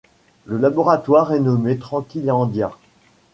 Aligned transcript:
Le 0.45 0.57
laboratoire 0.57 1.31
est 1.31 1.39
nommé 1.39 1.77
Tranquilandia. 1.77 2.71